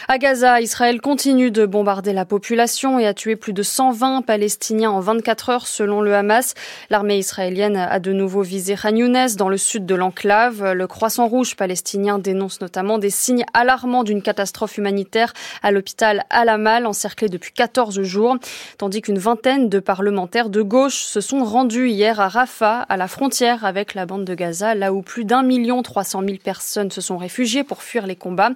À 0.08 0.18
Gaza, 0.18 0.60
Israël 0.60 1.00
continue 1.00 1.50
de 1.50 1.66
bombarder 1.66 2.12
la 2.12 2.24
population 2.24 2.98
et 2.98 3.06
a 3.06 3.14
tué 3.14 3.36
plus 3.36 3.52
de 3.52 3.62
120 3.62 4.22
Palestiniens 4.22 4.90
en 4.90 5.00
24 5.00 5.48
heures 5.50 5.66
selon 5.66 6.00
le 6.00 6.14
Hamas. 6.14 6.54
L'armée 6.90 7.18
israélienne 7.18 7.76
a 7.76 7.98
de 8.00 8.12
nouveau 8.12 8.42
visé 8.42 8.74
Khan 8.74 8.92
dans 9.36 9.48
le 9.48 9.56
sud 9.56 9.86
de 9.86 9.94
l'enclave. 9.94 10.72
Le 10.72 10.86
Croissant 10.86 11.26
Rouge 11.26 11.56
palestinien 11.56 11.93
dénonce 11.94 12.60
notamment 12.60 12.98
des 12.98 13.10
signes 13.10 13.44
alarmants 13.54 14.04
d'une 14.04 14.22
catastrophe 14.22 14.78
humanitaire 14.78 15.32
à 15.62 15.70
l'hôpital 15.70 16.24
Al-Amal, 16.30 16.86
encerclé 16.86 17.28
depuis 17.28 17.52
14 17.52 18.02
jours, 18.02 18.36
tandis 18.78 19.00
qu'une 19.00 19.18
vingtaine 19.18 19.68
de 19.68 19.78
parlementaires 19.78 20.50
de 20.50 20.62
gauche 20.62 21.02
se 21.02 21.20
sont 21.20 21.44
rendus 21.44 21.88
hier 21.88 22.20
à 22.20 22.28
Rafah, 22.28 22.80
à 22.80 22.96
la 22.96 23.08
frontière 23.08 23.64
avec 23.64 23.94
la 23.94 24.06
bande 24.06 24.24
de 24.24 24.34
Gaza, 24.34 24.74
là 24.74 24.92
où 24.92 25.02
plus 25.02 25.24
d'un 25.24 25.42
million 25.42 25.82
trois 25.82 26.04
cent 26.04 26.22
mille 26.22 26.38
personnes 26.38 26.90
se 26.90 27.00
sont 27.00 27.16
réfugiées 27.16 27.64
pour 27.64 27.82
fuir 27.82 28.06
les 28.06 28.16
combats. 28.16 28.50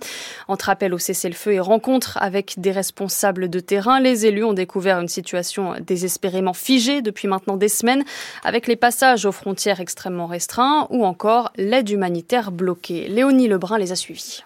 Entre 0.48 0.68
appel 0.68 0.94
au 0.94 0.98
cessez-le-feu 0.98 1.52
et 1.52 1.60
rencontres 1.60 2.18
avec 2.20 2.54
des 2.58 2.72
responsables 2.72 3.48
de 3.48 3.60
terrain, 3.60 4.00
les 4.00 4.26
élus 4.26 4.44
ont 4.44 4.52
découvert 4.52 5.00
une 5.00 5.08
situation 5.08 5.74
désespérément 5.80 6.54
figée 6.54 7.02
depuis 7.02 7.28
maintenant 7.28 7.56
des 7.56 7.68
semaines, 7.68 8.04
avec 8.44 8.66
les 8.66 8.76
passages 8.76 9.26
aux 9.26 9.32
frontières 9.32 9.80
extrêmement 9.80 10.26
restreints 10.26 10.86
ou 10.90 11.04
encore 11.04 11.52
l'aide 11.56 11.88
humanitaire 11.90 12.50
bloquée. 12.50 13.08
Léonie 13.28 13.48
Lebrun 13.48 13.76
les 13.76 13.92
a 13.92 13.94
suivis. 13.94 14.42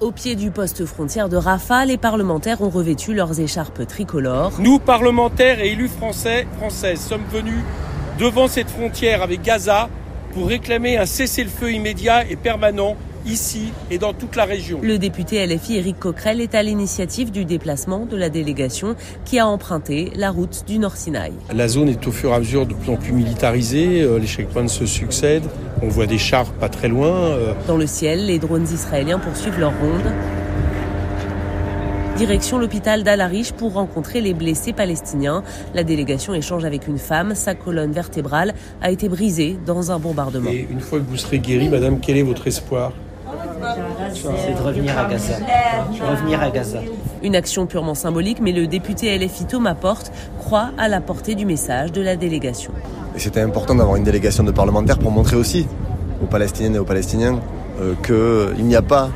Au 0.00 0.12
pied 0.12 0.34
du 0.34 0.50
poste 0.50 0.86
frontière 0.86 1.28
de 1.28 1.36
Rafah, 1.36 1.84
les 1.84 1.98
parlementaires 1.98 2.62
ont 2.62 2.70
revêtu 2.70 3.12
leurs 3.12 3.38
écharpes 3.38 3.86
tricolores. 3.86 4.54
Nous, 4.60 4.78
parlementaires 4.78 5.60
et 5.60 5.72
élus 5.72 5.88
français, 5.88 6.46
françaises, 6.56 7.00
sommes 7.00 7.26
venus 7.30 7.62
devant 8.18 8.48
cette 8.48 8.70
frontière 8.70 9.22
avec 9.22 9.42
Gaza 9.42 9.90
pour 10.32 10.48
réclamer 10.48 10.96
un 10.96 11.04
cessez-le-feu 11.04 11.72
immédiat 11.72 12.24
et 12.24 12.36
permanent 12.36 12.96
ici 13.26 13.72
et 13.90 13.98
dans 13.98 14.12
toute 14.12 14.36
la 14.36 14.44
région. 14.44 14.80
Le 14.82 14.98
député 14.98 15.44
LFI 15.46 15.76
Éric 15.76 15.98
Coquerel 15.98 16.40
est 16.40 16.54
à 16.54 16.62
l'initiative 16.62 17.30
du 17.30 17.44
déplacement 17.44 18.06
de 18.06 18.16
la 18.16 18.28
délégation 18.28 18.96
qui 19.24 19.38
a 19.38 19.46
emprunté 19.46 20.12
la 20.16 20.30
route 20.30 20.64
du 20.66 20.78
Nord 20.78 20.96
Sinaï. 20.96 21.32
La 21.54 21.68
zone 21.68 21.88
est 21.88 22.06
au 22.06 22.12
fur 22.12 22.30
et 22.30 22.34
à 22.34 22.38
mesure 22.38 22.66
de 22.66 22.74
plus 22.74 22.90
en 22.90 22.96
plus 22.96 23.12
militarisée, 23.12 24.02
euh, 24.02 24.18
les 24.18 24.26
checkpoints 24.26 24.68
se 24.68 24.86
succèdent, 24.86 25.48
on 25.82 25.88
voit 25.88 26.06
des 26.06 26.18
chars 26.18 26.52
pas 26.52 26.68
très 26.68 26.88
loin. 26.88 27.12
Euh. 27.12 27.54
Dans 27.66 27.76
le 27.76 27.86
ciel, 27.86 28.26
les 28.26 28.38
drones 28.38 28.66
israéliens 28.70 29.18
poursuivent 29.18 29.58
leur 29.58 29.72
ronde. 29.78 30.12
Direction 32.18 32.58
l'hôpital 32.58 33.04
d'Al-Arish 33.04 33.52
pour 33.52 33.74
rencontrer 33.74 34.20
les 34.20 34.34
blessés 34.34 34.72
palestiniens. 34.72 35.44
La 35.72 35.84
délégation 35.84 36.34
échange 36.34 36.64
avec 36.64 36.88
une 36.88 36.98
femme. 36.98 37.36
Sa 37.36 37.54
colonne 37.54 37.92
vertébrale 37.92 38.54
a 38.82 38.90
été 38.90 39.08
brisée 39.08 39.56
dans 39.64 39.92
un 39.92 40.00
bombardement. 40.00 40.50
Et 40.50 40.66
une 40.68 40.80
fois 40.80 40.98
que 40.98 41.04
vous 41.04 41.16
serez 41.16 41.38
guérie, 41.38 41.68
madame, 41.68 42.00
quel 42.00 42.16
est 42.16 42.22
votre 42.22 42.48
espoir? 42.48 42.92
C'est 44.14 44.54
de 44.54 44.62
revenir 44.62 44.98
à 44.98 45.04
Gaza. 45.04 45.34
Revenir 46.10 46.42
à 46.42 46.50
Gaza. 46.50 46.80
Une 47.22 47.36
action 47.36 47.66
purement 47.66 47.94
symbolique, 47.94 48.38
mais 48.40 48.52
le 48.52 48.66
député 48.66 49.16
LFI 49.18 49.46
Thomas 49.46 49.74
Porte 49.74 50.12
croit 50.38 50.70
à 50.78 50.88
la 50.88 51.00
portée 51.00 51.34
du 51.34 51.46
message 51.46 51.92
de 51.92 52.00
la 52.00 52.16
délégation. 52.16 52.72
C'était 53.16 53.40
important 53.40 53.74
d'avoir 53.74 53.96
une 53.96 54.04
délégation 54.04 54.44
de 54.44 54.52
parlementaires 54.52 54.98
pour 54.98 55.10
montrer 55.10 55.36
aussi 55.36 55.66
aux 56.22 56.26
Palestiniennes 56.26 56.76
et 56.76 56.78
aux 56.78 56.84
Palestiniens 56.84 57.40
euh, 57.80 57.94
qu'il 58.04 58.64
n'y 58.64 58.76
a 58.76 58.82
pas 58.82 59.10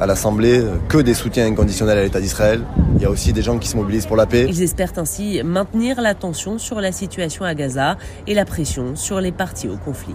à 0.00 0.06
l'Assemblée 0.06 0.62
que 0.88 0.98
des 0.98 1.14
soutiens 1.14 1.46
inconditionnels 1.46 1.98
à 1.98 2.02
l'État 2.02 2.20
d'Israël. 2.20 2.60
Il 2.96 3.02
y 3.02 3.04
a 3.04 3.10
aussi 3.10 3.32
des 3.32 3.42
gens 3.42 3.58
qui 3.58 3.68
se 3.68 3.76
mobilisent 3.76 4.06
pour 4.06 4.16
la 4.16 4.26
paix. 4.26 4.46
Ils 4.48 4.62
espèrent 4.62 4.92
ainsi 4.96 5.40
maintenir 5.44 6.00
l'attention 6.00 6.58
sur 6.58 6.80
la 6.80 6.92
situation 6.92 7.44
à 7.44 7.54
Gaza 7.54 7.96
et 8.26 8.34
la 8.34 8.44
pression 8.44 8.94
sur 8.94 9.20
les 9.20 9.32
parties 9.32 9.68
au 9.68 9.76
conflit. 9.76 10.14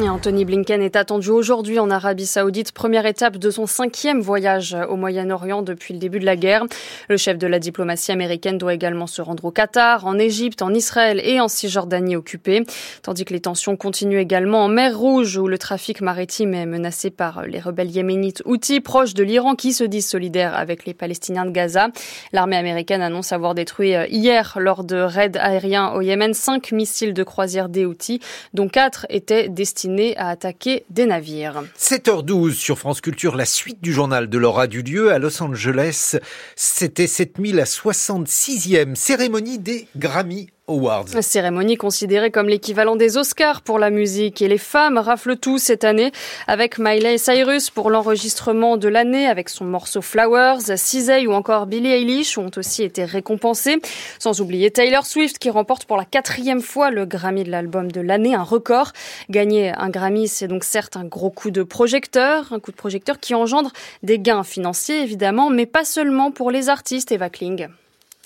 Anthony 0.00 0.44
Blinken 0.44 0.82
est 0.82 0.96
attendu 0.96 1.30
aujourd'hui 1.30 1.78
en 1.78 1.90
Arabie 1.90 2.26
Saoudite, 2.26 2.72
première 2.72 3.06
étape 3.06 3.36
de 3.36 3.50
son 3.50 3.66
cinquième 3.66 4.20
voyage 4.20 4.76
au 4.88 4.96
Moyen-Orient 4.96 5.62
depuis 5.62 5.92
le 5.94 6.00
début 6.00 6.18
de 6.18 6.24
la 6.24 6.34
guerre. 6.34 6.64
Le 7.08 7.16
chef 7.16 7.38
de 7.38 7.46
la 7.46 7.58
diplomatie 7.58 8.10
américaine 8.10 8.56
doit 8.56 8.74
également 8.74 9.06
se 9.06 9.20
rendre 9.20 9.44
au 9.44 9.50
Qatar, 9.50 10.06
en 10.06 10.18
Égypte, 10.18 10.62
en 10.62 10.72
Israël 10.72 11.20
et 11.22 11.40
en 11.40 11.48
Cisjordanie 11.48 12.16
occupée, 12.16 12.64
tandis 13.02 13.24
que 13.24 13.34
les 13.34 13.40
tensions 13.40 13.76
continuent 13.76 14.18
également 14.18 14.64
en 14.64 14.68
mer 14.68 14.96
Rouge 14.96 15.36
où 15.36 15.46
le 15.46 15.58
trafic 15.58 16.00
maritime 16.00 16.54
est 16.54 16.66
menacé 16.66 17.10
par 17.10 17.44
les 17.46 17.60
rebelles 17.60 17.90
yéménites 17.90 18.42
Houthis 18.44 18.80
proches 18.80 19.14
de 19.14 19.22
l'Iran 19.22 19.54
qui 19.54 19.72
se 19.72 19.84
disent 19.84 20.08
solidaires 20.08 20.54
avec 20.54 20.86
les 20.86 20.94
Palestiniens 20.94 21.44
de 21.44 21.50
Gaza. 21.50 21.88
L'armée 22.32 22.56
américaine 22.56 23.02
annonce 23.02 23.32
avoir 23.32 23.54
détruit 23.54 23.94
euh, 23.94 24.06
hier 24.08 24.56
lors 24.58 24.84
de 24.84 24.96
raids 24.96 25.38
aériens 25.38 25.92
au 25.92 26.00
Yémen 26.00 26.34
cinq 26.34 26.72
missiles 26.72 27.14
de 27.14 27.22
croisière 27.22 27.68
des 27.68 27.84
Houthis, 27.84 28.20
dont 28.54 28.68
quatre 28.68 29.06
étaient 29.10 29.48
destinés 29.48 29.81
à 30.16 30.28
attaquer 30.28 30.84
des 30.90 31.06
navires. 31.06 31.64
7h12 31.78 32.52
sur 32.52 32.78
France 32.78 33.00
Culture, 33.00 33.34
la 33.36 33.44
suite 33.44 33.82
du 33.82 33.92
journal 33.92 34.28
de 34.28 34.38
Laura 34.38 34.66
lieu 34.82 35.12
à 35.12 35.18
Los 35.18 35.42
Angeles. 35.42 36.16
C'était 36.56 37.06
7066e 37.06 38.94
cérémonie 38.94 39.58
des 39.58 39.88
Grammy 39.96 40.48
Awards. 40.68 41.08
Cérémonie 41.22 41.76
considérée 41.76 42.30
comme 42.30 42.48
l'équivalent 42.48 42.94
des 42.94 43.18
Oscars 43.18 43.62
pour 43.62 43.80
la 43.80 43.90
musique 43.90 44.40
et 44.42 44.48
les 44.48 44.58
femmes 44.58 44.96
raflent 44.96 45.36
tout 45.36 45.58
cette 45.58 45.82
année 45.82 46.12
avec 46.46 46.78
Miley 46.78 47.18
Cyrus 47.18 47.70
pour 47.70 47.90
l'enregistrement 47.90 48.76
de 48.76 48.86
l'année 48.86 49.26
avec 49.26 49.48
son 49.48 49.64
morceau 49.64 50.02
Flowers, 50.02 50.76
Cizay 50.76 51.26
ou 51.26 51.32
encore 51.32 51.66
Billie 51.66 51.90
Eilish 51.90 52.38
ont 52.38 52.50
aussi 52.56 52.84
été 52.84 53.04
récompensés. 53.04 53.78
Sans 54.20 54.40
oublier 54.40 54.70
Taylor 54.70 55.04
Swift 55.04 55.40
qui 55.40 55.50
remporte 55.50 55.84
pour 55.84 55.96
la 55.96 56.04
quatrième 56.04 56.60
fois 56.60 56.90
le 56.90 57.06
Grammy 57.06 57.42
de 57.42 57.50
l'album 57.50 57.90
de 57.90 58.00
l'année, 58.00 58.36
un 58.36 58.44
record. 58.44 58.92
Gagner 59.30 59.72
un 59.76 59.90
Grammy, 59.90 60.28
c'est 60.28 60.46
donc 60.46 60.62
certes 60.62 60.96
un 60.96 61.04
gros 61.04 61.30
coup 61.30 61.50
de 61.50 61.64
projecteur, 61.64 62.52
un 62.52 62.60
coup 62.60 62.70
de 62.70 62.76
projecteur 62.76 63.18
qui 63.18 63.34
engendre 63.34 63.72
des 64.04 64.20
gains 64.20 64.44
financiers 64.44 65.02
évidemment, 65.02 65.50
mais 65.50 65.66
pas 65.66 65.84
seulement 65.84 66.30
pour 66.30 66.52
les 66.52 66.68
artistes, 66.68 67.10
Eva 67.10 67.30
Kling. 67.30 67.68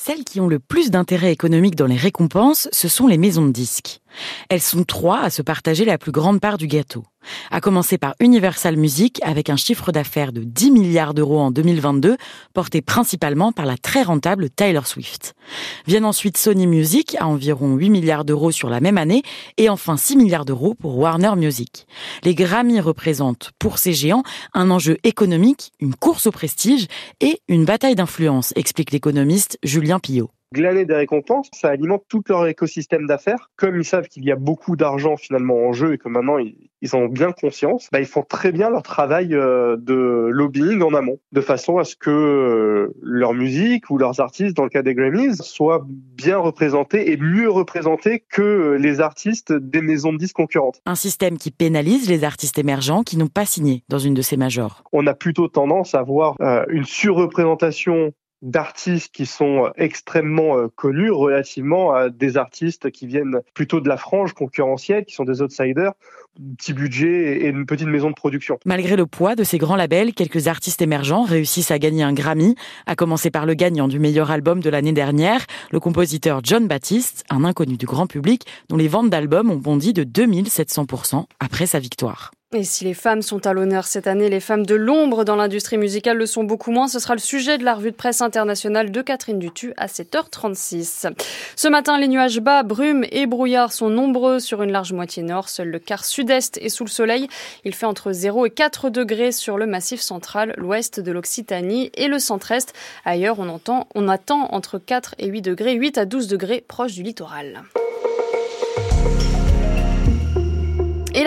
Celles 0.07 0.23
qui 0.23 0.39
ont 0.39 0.47
le 0.47 0.61
plus 0.61 0.93
d'intérêt 0.93 1.33
économique 1.33 1.75
dans 1.75 1.89
les 1.89 1.97
récompenses, 1.97 2.69
ce 2.71 2.87
sont 2.87 3.09
les 3.09 3.19
maisons 3.19 3.45
de 3.45 3.51
disques. 3.51 3.99
Elles 4.49 4.61
sont 4.61 4.85
trois 4.85 5.19
à 5.19 5.31
se 5.31 5.43
partager 5.43 5.85
la 5.85 5.99
plus 5.99 6.13
grande 6.13 6.41
part 6.41 6.59
du 6.59 6.69
gâteau. 6.69 7.03
À 7.51 7.61
commencer 7.61 7.99
par 7.99 8.15
Universal 8.21 8.77
Music 8.77 9.21
avec 9.23 9.51
un 9.51 9.57
chiffre 9.57 9.93
d'affaires 9.93 10.33
de 10.33 10.43
10 10.43 10.71
milliards 10.71 11.15
d'euros 11.15 11.41
en 11.41 11.51
2022, 11.51 12.17
porté 12.55 12.83
principalement 12.83 13.53
par 13.53 13.67
la 13.67 13.77
très 13.77 14.03
rentable 14.03 14.51
Taylor 14.51 14.87
Swift. 14.87 15.35
Viennent 15.87 16.05
ensuite 16.05 16.37
Sony 16.37 16.67
Music 16.67 17.17
à 17.19 17.27
environ 17.27 17.75
8 17.75 17.91
milliards 17.91 18.25
d'euros 18.25 18.51
sur 18.51 18.71
la 18.71 18.81
même 18.81 18.99
année 18.99 19.23
et 19.57 19.69
enfin 19.69 19.97
6 19.97 20.17
milliards 20.17 20.45
d'euros 20.45 20.75
pour 20.75 20.99
Warner 20.99 21.35
Music. 21.37 21.87
Les 22.25 22.35
Grammy 22.35 22.81
représentent 22.81 23.53
pour 23.59 23.79
ces 23.79 23.93
géants 23.93 24.23
un 24.55 24.71
enjeu 24.71 24.99
économique, 25.05 25.73
une 25.81 25.95
course 25.95 26.27
au 26.27 26.31
prestige 26.31 26.87
et 27.21 27.41
une 27.49 27.65
bataille 27.65 27.95
d'influence, 27.95 28.53
explique 28.57 28.93
l'économiste 28.93 29.59
Julien 29.63 29.99
Pillot 29.99 30.31
glaner 30.53 30.85
des 30.85 30.95
récompenses, 30.95 31.49
ça 31.53 31.69
alimente 31.69 32.05
tout 32.09 32.23
leur 32.29 32.47
écosystème 32.47 33.07
d'affaires. 33.07 33.51
Comme 33.57 33.77
ils 33.77 33.85
savent 33.85 34.09
qu'il 34.09 34.25
y 34.25 34.33
a 34.33 34.37
beaucoup 34.37 34.77
d'argent 34.77 35.17
finalement 35.17 35.57
en 35.67 35.73
jeu 35.73 35.95
et 35.95 35.99
que 35.99 36.09
maintenant 36.09 36.39
ils, 36.39 36.95
en 36.95 36.99
ont 36.99 37.09
bien 37.09 37.33
conscience, 37.33 37.89
bah, 37.91 38.01
ils 38.01 38.07
font 38.07 38.23
très 38.23 38.53
bien 38.53 38.71
leur 38.71 38.83
travail 38.83 39.35
euh, 39.35 39.77
de 39.77 40.29
lobbying 40.31 40.83
en 40.83 40.95
amont, 40.95 41.19
de 41.33 41.41
façon 41.41 41.79
à 41.79 41.85
ce 41.85 41.97
que 41.97 42.11
euh, 42.11 42.95
leur 43.03 43.35
musique 43.35 43.91
ou 43.91 43.99
leurs 43.99 44.21
artistes, 44.21 44.57
dans 44.57 44.63
le 44.63 44.69
cas 44.69 44.83
des 44.83 44.95
Grammys, 44.95 45.37
soient 45.43 45.85
bien 45.89 46.39
représentés 46.39 47.11
et 47.11 47.17
mieux 47.17 47.51
représentés 47.51 48.25
que 48.29 48.77
les 48.81 49.01
artistes 49.01 49.53
des 49.53 49.81
maisons 49.81 50.13
de 50.13 50.19
disques 50.19 50.37
concurrentes. 50.37 50.81
Un 50.87 50.95
système 50.95 51.39
qui 51.39 51.51
pénalise 51.51 52.09
les 52.09 52.25
artistes 52.25 52.59
émergents 52.59 53.03
qui 53.03 53.17
n'ont 53.17 53.27
pas 53.27 53.47
signé 53.47 53.83
dans 53.89 53.99
une 53.99 54.15
de 54.15 54.23
ces 54.23 54.37
majors. 54.37 54.85
On 54.93 55.07
a 55.07 55.15
plutôt 55.15 55.49
tendance 55.49 55.95
à 55.95 56.03
voir 56.03 56.37
euh, 56.41 56.65
une 56.69 56.85
surreprésentation 56.85 58.13
d'artistes 58.47 59.13
qui 59.13 59.27
sont 59.27 59.71
extrêmement 59.77 60.57
euh, 60.57 60.69
connus 60.75 61.11
relativement 61.11 61.93
à 61.93 62.09
des 62.11 62.37
artistes 62.37 62.91
qui 62.91 63.07
viennent 63.07 63.41
plutôt 63.55 63.81
de 63.81 63.89
la 63.89 63.97
frange 63.97 64.33
concurrentielle, 64.33 65.05
qui 65.05 65.15
sont 65.15 65.25
des 65.25 65.43
outsiders, 65.43 65.93
petit 66.57 66.73
budget 66.73 67.39
et 67.39 67.49
une 67.49 67.67
petite 67.67 67.89
maison 67.89 68.09
de 68.11 68.15
production. 68.15 68.59
Malgré 68.65 68.95
le 68.97 69.07
poids 69.07 69.35
de 69.35 69.43
ces 69.43 69.59
grands 69.59 69.77
labels, 69.77 70.15
quelques 70.15 70.47
artistes 70.47 70.81
émergents 70.81 71.25
réussissent 71.25 71.73
à 71.73 71.79
gagner 71.79 72.05
un 72.05 72.13
Grammy, 72.13 72.55
à 72.87 72.95
commencer 72.95 73.31
par 73.31 73.47
le 73.47 73.55
gagnant 73.55 73.89
du 73.89 73.99
meilleur 73.99 74.31
album 74.31 74.61
de 74.61 74.71
l'année 74.71 74.93
dernière, 74.93 75.45
le 75.73 75.81
compositeur 75.81 76.41
John 76.45 76.69
Baptiste, 76.69 77.25
un 77.31 77.45
inconnu 77.45 77.77
du 77.77 77.87
grand 77.87 78.07
public 78.07 78.47
dont 78.69 78.77
les 78.77 78.89
ventes 78.89 79.11
d'albums 79.11 79.51
ont 79.51 79.57
bondi 79.57 79.93
de 79.93 80.05
2700% 80.05 81.25
après 81.41 81.67
sa 81.67 81.81
victoire. 81.81 82.31
Et 82.55 82.63
si 82.63 82.85
les 82.85 82.95
femmes 82.95 83.23
sont 83.23 83.45
à 83.45 83.53
l'honneur 83.53 83.89
cette 83.89 84.07
année, 84.07 84.31
les 84.31 84.39
femmes 84.39 84.65
de 84.65 84.77
l'ombre 84.77 85.25
dans 85.25 85.35
l'industrie 85.35 85.79
musicale 85.79 86.17
le 86.17 86.27
sont 86.27 86.45
beaucoup 86.45 86.71
moins. 86.71 86.87
Ce 86.87 87.01
sera 87.01 87.15
le 87.15 87.21
sujet 87.21 87.59
de 87.59 87.65
la 87.65 87.75
revue 87.75 87.91
de 87.91 87.97
presse 87.97 88.21
internationale 88.21 88.93
de 88.93 89.03
Catherine 89.03 89.41
Dutu 89.41 89.75
à 89.77 89.87
7h36. 89.87 91.13
Ce 91.57 91.69
matin, 91.69 91.99
les 91.99 92.07
nuages 92.07 92.39
bas, 92.39 92.63
brumes 92.63 93.05
et 93.11 93.27
brouillards 93.27 93.73
sont 93.73 93.91
nombreux 93.91 94.39
sur 94.39 94.63
une 94.63 94.71
large 94.71 94.93
moitié 94.93 95.25
nord. 95.25 95.49
Seul 95.49 95.71
le 95.71 95.81
quart 95.81 96.05
sud-est 96.05 96.59
est 96.59 96.69
sous 96.69 96.85
le 96.85 96.91
soleil. 96.91 97.27
Il 97.65 97.75
fait 97.75 97.87
entre 97.87 98.13
0 98.13 98.47
et 98.47 98.51
4 98.51 98.91
degrés 98.91 99.33
sur 99.33 99.59
le 99.59 99.67
massif 99.67 100.01
central, 100.01 100.55
l'ouest 100.57 101.01
de 101.01 101.11
l'Occitanie 101.11 101.91
et 101.95 102.07
le 102.07 102.21
centre-est. 102.21 102.75
Ailleurs, 103.05 103.41
on, 103.41 103.49
entend, 103.49 103.89
on 103.97 104.07
attend 104.07 104.55
entre 104.55 104.79
4 104.79 105.17
et 105.19 105.27
8 105.27 105.43
degrés, 105.43 105.75
8 105.75 105.99
à 105.99 106.05
12 106.05 106.29
degrés 106.29 106.65
proche 106.69 106.93
du 106.93 107.03
littoral. 107.03 107.65